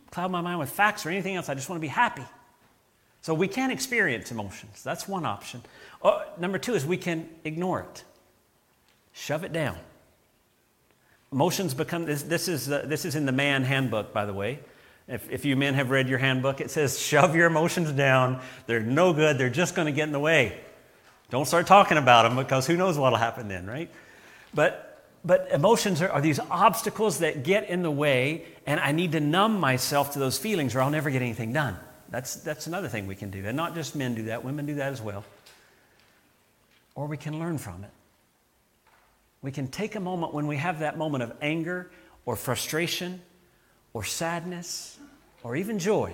[0.09, 1.49] cloud my mind with facts or anything else.
[1.49, 2.25] I just want to be happy.
[3.21, 4.81] So we can experience emotions.
[4.83, 5.61] That's one option.
[6.01, 8.03] Uh, number two is we can ignore it,
[9.11, 9.77] shove it down.
[11.31, 14.59] Emotions become, this, this is, uh, this is in the man handbook, by the way.
[15.07, 18.41] If, if you men have read your handbook, it says, shove your emotions down.
[18.65, 19.37] They're no good.
[19.37, 20.57] They're just going to get in the way.
[21.29, 23.89] Don't start talking about them because who knows what will happen then, right?
[24.53, 29.13] But, but emotions are, are these obstacles that get in the way, and I need
[29.13, 31.77] to numb myself to those feelings or I'll never get anything done.
[32.09, 33.45] That's, that's another thing we can do.
[33.45, 35.25] And not just men do that, women do that as well.
[36.95, 37.91] Or we can learn from it.
[39.41, 41.91] We can take a moment when we have that moment of anger
[42.25, 43.21] or frustration
[43.93, 44.99] or sadness
[45.43, 46.13] or even joy,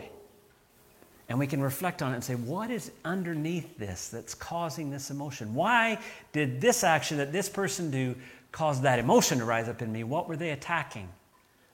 [1.29, 5.09] and we can reflect on it and say, what is underneath this that's causing this
[5.09, 5.55] emotion?
[5.55, 5.99] Why
[6.31, 8.15] did this action that this person do
[8.51, 10.03] cause that emotion to rise up in me?
[10.03, 11.09] What were they attacking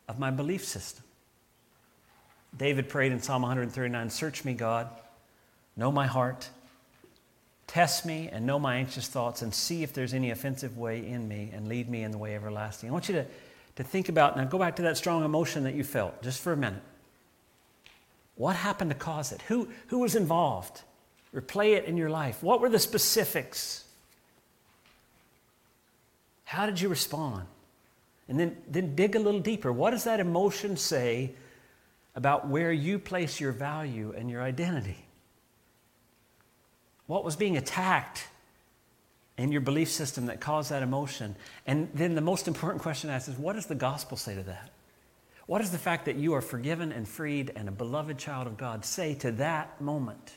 [0.08, 1.04] of my belief system?
[2.58, 4.90] David prayed in Psalm 139 Search me, God,
[5.76, 6.50] know my heart,
[7.70, 11.28] test me, and know my anxious thoughts, and see if there's any offensive way in
[11.28, 12.90] me, and lead me in the way everlasting.
[12.90, 13.26] I want you to,
[13.76, 16.52] to think about, now go back to that strong emotion that you felt just for
[16.52, 16.82] a minute.
[18.36, 19.42] What happened to cause it?
[19.44, 20.82] Who, who was involved?
[21.34, 22.42] Replay it in your life.
[22.42, 23.86] What were the specifics?
[26.46, 27.46] How did you respond?
[28.28, 29.72] And then, then dig a little deeper.
[29.72, 31.34] What does that emotion say
[32.16, 35.06] about where you place your value and your identity.
[37.10, 38.28] What was being attacked
[39.36, 41.36] in your belief system that caused that emotion?
[41.66, 44.44] And then the most important question I ask is what does the gospel say to
[44.44, 44.70] that?
[45.48, 48.58] What does the fact that you are forgiven and freed and a beloved child of
[48.58, 50.34] God say to that moment?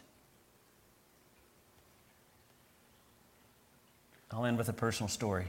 [4.30, 5.48] I'll end with a personal story.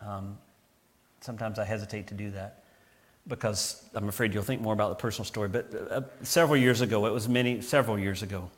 [0.00, 0.38] Um,
[1.22, 2.62] sometimes I hesitate to do that
[3.26, 5.48] because I'm afraid you'll think more about the personal story.
[5.48, 8.48] But uh, several years ago, it was many, several years ago,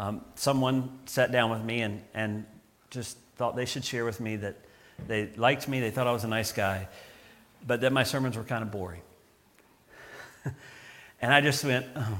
[0.00, 2.46] um, someone sat down with me and, and
[2.88, 4.56] just thought they should share with me that
[5.06, 6.88] they liked me, they thought I was a nice guy,
[7.66, 9.02] but that my sermons were kind of boring.
[11.20, 12.18] and I just went, oh.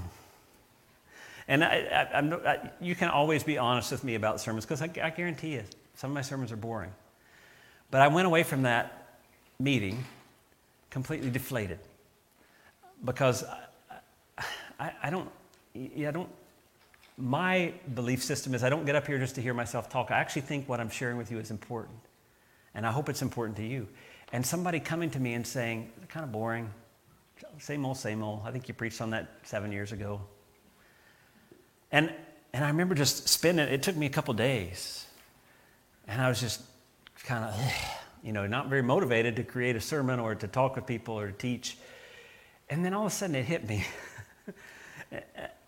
[1.49, 4.91] And I, I, I, you can always be honest with me about sermons because I,
[5.03, 5.65] I guarantee you,
[5.95, 6.93] some of my sermons are boring.
[7.91, 9.21] But I went away from that
[9.59, 10.05] meeting
[10.91, 11.79] completely deflated
[13.07, 14.45] because I,
[14.79, 15.31] I, I don't,
[15.75, 16.29] I don't,
[17.21, 20.11] my belief system is I don't get up here just to hear myself talk.
[20.11, 21.99] I actually think what I'm sharing with you is important.
[22.75, 23.89] And I hope it's important to you.
[24.33, 26.71] And somebody coming to me and saying, kind of boring,
[27.59, 28.43] same old, same old.
[28.45, 30.21] I think you preached on that seven years ago.
[31.93, 32.13] And,
[32.53, 35.07] and I remember just spending it, took me a couple days.
[36.07, 36.63] And I was just
[37.25, 37.55] kind of,
[38.23, 41.27] you know, not very motivated to create a sermon or to talk with people or
[41.27, 41.77] to teach.
[42.69, 43.85] And then all of a sudden it hit me.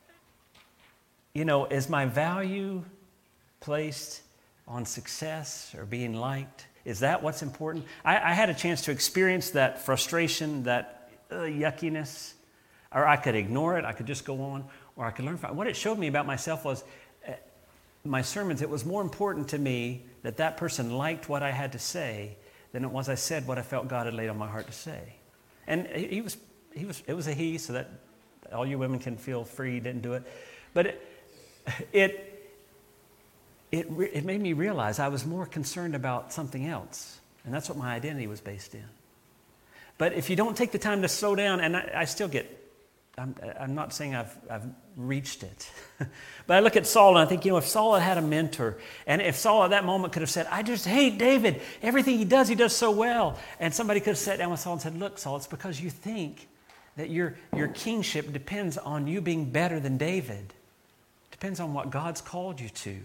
[1.34, 2.84] you know, is my value
[3.60, 4.22] placed
[4.68, 6.66] on success or being liked?
[6.84, 7.86] Is that what's important?
[8.04, 12.34] I, I had a chance to experience that frustration, that uh, yuckiness,
[12.92, 14.64] or I could ignore it, I could just go on,
[14.96, 15.56] or I could learn from it.
[15.56, 16.84] What it showed me about myself was
[17.26, 17.32] uh,
[18.04, 21.72] my sermons, it was more important to me that that person liked what I had
[21.72, 22.36] to say
[22.72, 24.72] than it was I said what I felt God had laid on my heart to
[24.72, 25.14] say.
[25.66, 26.36] And he was,
[26.74, 27.90] he was, it was a he, so that
[28.52, 30.24] all you women can feel free, didn't do it.
[30.74, 31.11] But it,
[31.92, 32.28] it,
[33.70, 37.18] it, it made me realize I was more concerned about something else.
[37.44, 38.84] And that's what my identity was based in.
[39.98, 42.62] But if you don't take the time to slow down, and I, I still get
[43.18, 44.64] I'm, I'm, not saying I've, I've
[44.96, 45.70] reached it.
[46.46, 48.26] but I look at Saul and I think, you know, if Saul had had a
[48.26, 52.16] mentor, and if Saul at that moment could have said, I just hate David, everything
[52.16, 53.38] he does, he does so well.
[53.60, 55.90] And somebody could have sat down with Saul and said, Look, Saul, it's because you
[55.90, 56.48] think
[56.96, 60.54] that your, your kingship depends on you being better than David.
[61.42, 62.98] Depends on what God's called you to.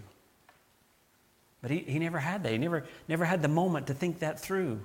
[1.60, 2.52] But he, he never had that.
[2.52, 4.78] He never, never had the moment to think that through.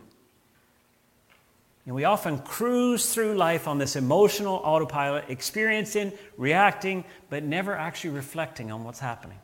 [1.85, 8.15] And we often cruise through life on this emotional autopilot, experiencing, reacting, but never actually
[8.15, 9.37] reflecting on what's happening.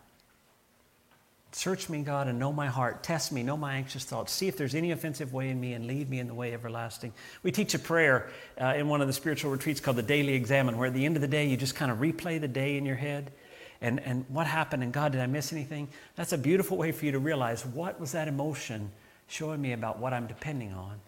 [1.52, 3.04] Search me, God, and know my heart.
[3.04, 4.32] Test me, know my anxious thoughts.
[4.32, 7.14] See if there's any offensive way in me and lead me in the way everlasting.
[7.44, 10.80] We teach a prayer uh, in one of the spiritual retreats called the Daily Examen,
[10.80, 12.88] where at the end of the day, you just kind of replay the day in
[12.88, 13.30] your head
[13.82, 15.88] and, and what happened, and God, did I miss anything?
[16.16, 18.92] That's a beautiful way for you to realize what was that emotion
[19.28, 21.00] showing me about what I'm depending on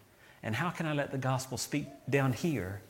[0.42, 2.80] and how can I let the gospel speak down here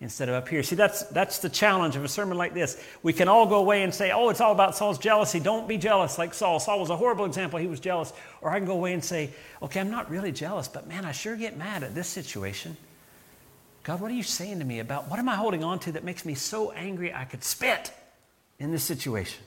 [0.00, 0.62] instead of up here?
[0.62, 2.82] See, that's, that's the challenge of a sermon like this.
[3.02, 5.40] We can all go away and say, oh, it's all about Saul's jealousy.
[5.40, 6.60] Don't be jealous like Saul.
[6.60, 7.58] Saul was a horrible example.
[7.58, 8.12] He was jealous.
[8.42, 9.30] Or I can go away and say,
[9.62, 12.76] okay, I'm not really jealous, but man, I sure get mad at this situation.
[13.82, 16.04] God, what are you saying to me about what am I holding on to that
[16.04, 17.90] makes me so angry I could spit
[18.60, 19.42] in this situation?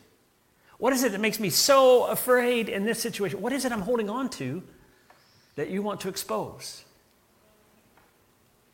[0.80, 3.40] What is it that makes me so afraid in this situation?
[3.40, 4.62] What is it I'm holding on to
[5.56, 6.84] that you want to expose?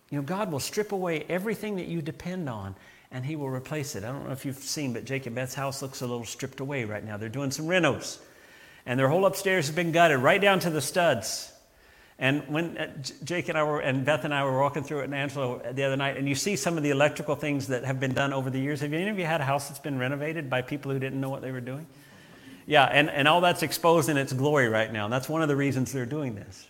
[0.10, 2.76] You know, God will strip away everything that you depend on
[3.12, 4.04] and He will replace it.
[4.04, 6.60] I don't know if you've seen, but Jake and Beth's house looks a little stripped
[6.60, 7.18] away right now.
[7.18, 8.20] They're doing some renos,
[8.86, 11.52] and their whole upstairs has been gutted right down to the studs.
[12.20, 12.92] And when uh,
[13.24, 15.84] Jake and I were, and Beth and I were walking through it in Angelo the
[15.84, 18.50] other night, and you see some of the electrical things that have been done over
[18.50, 18.82] the years.
[18.82, 21.30] Have any of you had a house that's been renovated by people who didn't know
[21.30, 21.88] what they were doing?
[22.68, 25.06] Yeah, and, and all that's exposed in its glory right now.
[25.06, 26.68] And that's one of the reasons they're doing this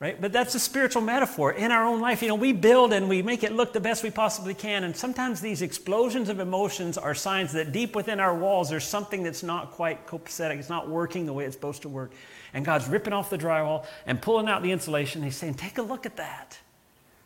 [0.00, 0.18] right?
[0.18, 1.52] But that's a spiritual metaphor.
[1.52, 4.02] In our own life, you know, we build and we make it look the best
[4.02, 4.84] we possibly can.
[4.84, 9.22] And sometimes these explosions of emotions are signs that deep within our walls, there's something
[9.22, 10.58] that's not quite copacetic.
[10.58, 12.12] It's not working the way it's supposed to work.
[12.52, 15.22] And God's ripping off the drywall and pulling out the insulation.
[15.22, 16.58] He's saying, take a look at that.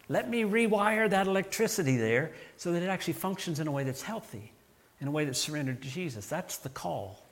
[0.09, 4.03] Let me rewire that electricity there so that it actually functions in a way that's
[4.03, 4.53] healthy,
[5.01, 6.27] in a way that's surrendered to Jesus.
[6.27, 7.23] That's the call.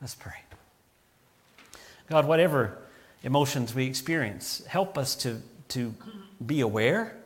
[0.00, 0.32] Let's pray.
[2.08, 2.78] God, whatever
[3.22, 5.94] emotions we experience, help us to, to
[6.44, 7.16] be aware,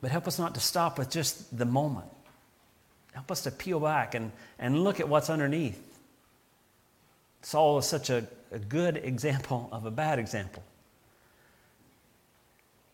[0.00, 2.06] but help us not to stop with just the moment.
[3.12, 5.93] Help us to peel back and, and look at what's underneath.
[7.44, 10.62] Saul is such a, a good example of a bad example.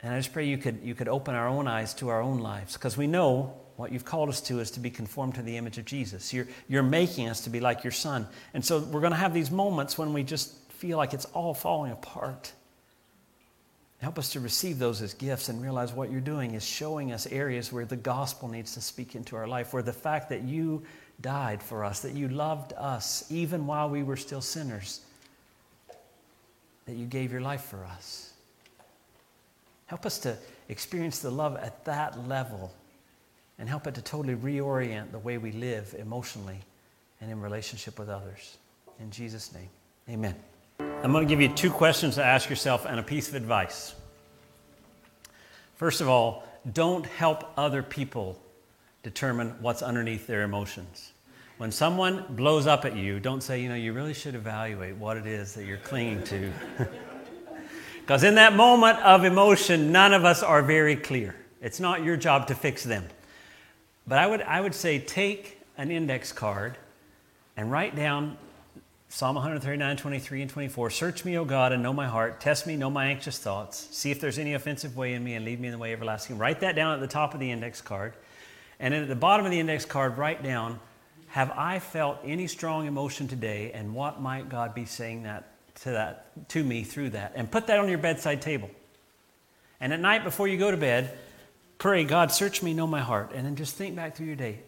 [0.03, 2.39] And I just pray you could, you could open our own eyes to our own
[2.39, 5.57] lives because we know what you've called us to is to be conformed to the
[5.57, 6.33] image of Jesus.
[6.33, 8.27] You're, you're making us to be like your son.
[8.53, 11.55] And so we're going to have these moments when we just feel like it's all
[11.55, 12.53] falling apart.
[14.01, 17.27] Help us to receive those as gifts and realize what you're doing is showing us
[17.27, 20.83] areas where the gospel needs to speak into our life, where the fact that you
[21.23, 25.01] died for us, that you loved us even while we were still sinners,
[26.87, 28.33] that you gave your life for us.
[29.87, 30.37] Help us to
[30.69, 32.73] experience the love at that level
[33.59, 36.59] and help it to totally reorient the way we live emotionally
[37.21, 38.57] and in relationship with others.
[39.01, 39.69] In Jesus' name,
[40.09, 40.35] amen.
[40.79, 43.95] I'm going to give you two questions to ask yourself and a piece of advice.
[45.77, 48.41] First of all, don't help other people
[49.03, 51.13] determine what's underneath their emotions.
[51.59, 55.17] When someone blows up at you, don't say, you know, you really should evaluate what
[55.17, 56.53] it is that you're clinging to.
[58.11, 61.37] Because in that moment of emotion, none of us are very clear.
[61.61, 63.07] It's not your job to fix them.
[64.05, 66.77] But I would, I would say take an index card
[67.57, 68.37] and write down
[69.11, 70.91] Psalm 139, 23, and 24.
[70.91, 72.41] Search me, O God, and know my heart.
[72.41, 73.87] Test me, know my anxious thoughts.
[73.93, 76.37] See if there's any offensive way in me, and lead me in the way everlasting.
[76.37, 78.15] Write that down at the top of the index card.
[78.81, 80.81] And then at the bottom of the index card, write down
[81.29, 85.53] Have I felt any strong emotion today, and what might God be saying that
[85.83, 87.33] to, that, to me through that?
[87.37, 88.71] And put that on your bedside table.
[89.81, 91.17] And at night before you go to bed,
[91.79, 93.33] pray, God, search me, know my heart.
[93.35, 94.61] And then just think back through your day.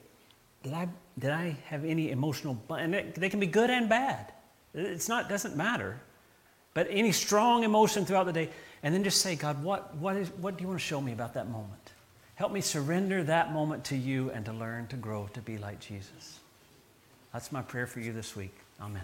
[0.63, 0.89] Did I
[1.19, 4.33] did I have any emotional, and they can be good and bad.
[4.75, 6.01] It's not, doesn't matter.
[6.75, 8.49] But any strong emotion throughout the day,
[8.83, 11.13] and then just say, God, what, what, is, what do you want to show me
[11.13, 11.82] about that moment?
[12.35, 15.80] Help me surrender that moment to you and to learn to grow to be like
[15.80, 16.41] Jesus.
[17.33, 18.55] That's my prayer for you this week.
[18.80, 19.03] Amen.